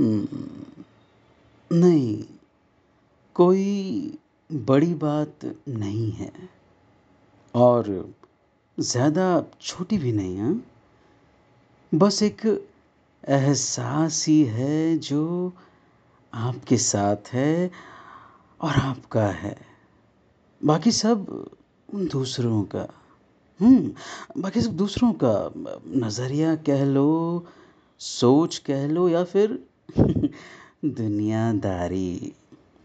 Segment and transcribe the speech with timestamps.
[0.00, 0.26] हम्म,
[1.70, 2.24] नहीं
[3.34, 4.18] कोई
[4.52, 5.38] बड़ी बात
[5.68, 6.32] नहीं है।
[7.54, 8.14] और
[8.80, 10.64] ज़्यादा छोटी भी नहीं हाँ?
[11.94, 12.66] बस एक
[13.28, 15.52] एहसास ही है जो
[16.34, 17.70] आपके साथ है
[18.60, 19.56] और आपका है।
[20.64, 21.48] बाकी सब
[21.92, 22.88] दूसरों का।
[23.60, 25.52] हम्म बाकी सब दूसरों का।
[25.86, 27.46] नज़रिया कह लो
[27.98, 29.69] सोच कह लो या फिर
[30.84, 32.32] दुनियादारी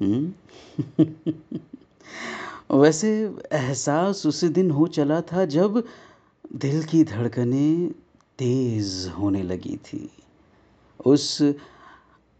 [0.01, 0.33] हम्म?
[2.71, 5.83] वैसे एहसास उसी दिन हो चला था जब
[6.55, 7.91] दिल की धड़कनें
[8.39, 10.09] तेज़ होने लगी थी।
[11.05, 11.41] उस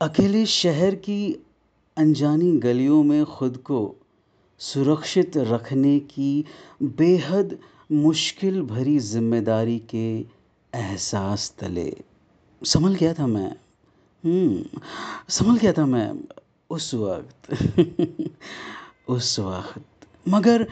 [0.02, 1.46] अकेले शहर की
[1.98, 3.96] अनजानी गलियों में खुद को
[4.60, 6.46] सुरक्षित रखने की
[6.84, 7.58] बेहद
[7.92, 10.20] मुश्किल भरी ज़िम्मेदारी के
[10.74, 11.94] एहसास तले।
[12.66, 13.56] संभल गया था मैं।
[14.28, 16.12] संभल गया था मैं
[16.70, 17.54] उस वक्त।
[19.08, 20.68] उस वक्त। मगर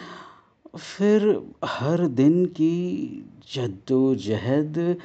[0.78, 2.76] फिर हर दिन की
[3.54, 4.98] जद्दोजहद,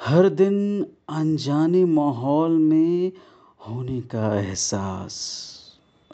[0.00, 3.12] हर दिन अनजाने माहौल में
[3.68, 5.16] होने का एहसास,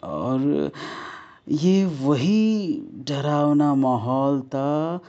[0.03, 0.71] और
[1.49, 5.01] ये वही डरावना माहौल था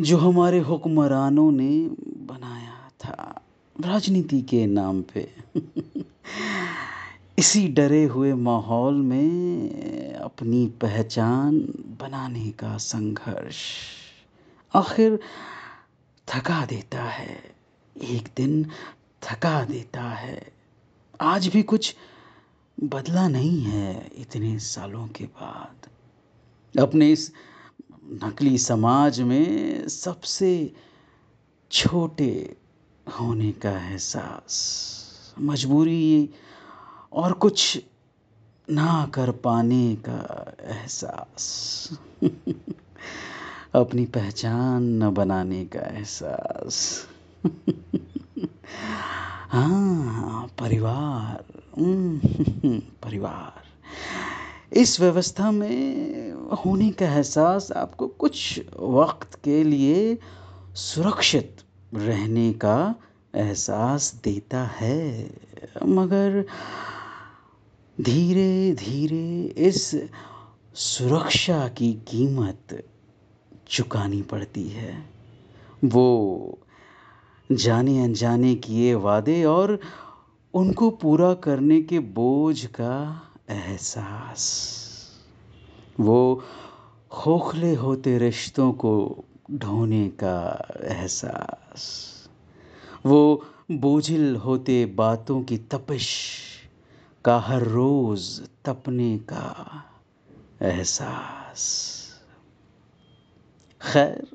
[0.00, 1.88] जो हमारे हुक्मरानों ने
[2.26, 3.40] बनाया था।
[3.80, 5.34] राजनीति के नाम पे।
[7.38, 11.58] इसी डरे हुए माहौल में अपनी पहचान
[12.00, 13.56] बनाने का संघर्ष
[14.74, 15.20] आखिर
[16.28, 17.54] थका देता है।
[18.02, 18.70] एक दिन
[19.22, 20.52] थका देता है।
[21.20, 21.96] आज भी कुछ
[22.84, 25.86] बदला नहीं है इतने सालों के बाद।
[26.80, 27.32] अपने इस
[28.04, 30.72] नकली समाज में सबसे
[31.70, 32.56] छोटे
[33.08, 34.54] होने का एहसास,
[35.40, 36.30] मजबूरी
[37.12, 37.82] और कुछ
[38.70, 41.44] ना कर पाने का एहसास।
[43.74, 47.06] अपनी पहचान न बनाने का एहसास।
[49.50, 51.44] हाँ परिवार।
[53.02, 53.62] परिवार।
[54.72, 60.18] इस व्यवस्था में होने का एहसास आपको कुछ वक्त के लिए
[60.74, 61.62] सुरक्षित
[61.94, 62.94] रहने का
[63.34, 65.30] एहसास देता है।
[65.86, 66.44] मगर
[68.00, 70.04] धीरे धीरे इस
[70.74, 72.84] सुरक्षा की कीमत
[73.68, 75.10] चुकानी पड़ती है।
[75.84, 76.58] वो
[77.52, 79.80] जाने अनजाने किए वादे और
[80.54, 84.74] उनको पूरा करने के बोझ का एहसास।
[86.00, 86.42] वो
[87.10, 92.04] खोखले होते रिश्तों को ढोने का एहसास।
[93.06, 96.28] वो बोझिल होते बातों की तपिश
[97.24, 99.82] का हर रोज तपने का
[100.62, 101.98] एहसास।
[103.82, 104.26] खैर,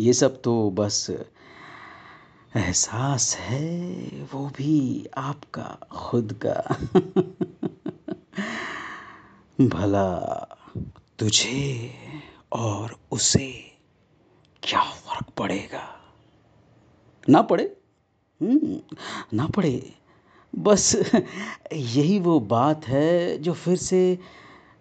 [0.00, 1.10] ये सब तो बस
[2.56, 6.76] एहसास है, वो भी आपका, खुद का।
[9.66, 10.18] भला
[11.18, 11.90] तुझे
[12.52, 13.75] और उसे।
[14.66, 16.00] क्या फ़र्क पड़ेगा?
[17.28, 17.76] ना पड़े?
[18.42, 18.80] हम्म,
[19.34, 19.92] ना पड़े।
[20.58, 21.12] बस
[21.72, 24.18] यही वो बात है जो फिर से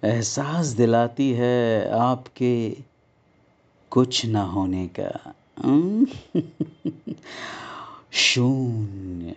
[0.03, 2.77] एहसास दिलाती है आपके
[3.91, 6.07] कुछ ना होने का। हम्म।
[8.13, 9.35] शून्य।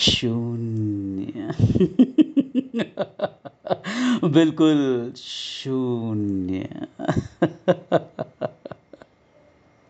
[0.00, 1.54] शून्य।
[4.34, 6.68] बिल्कुल शून्य।